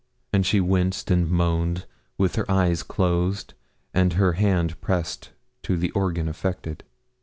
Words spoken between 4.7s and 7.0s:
pressed to the organ affected.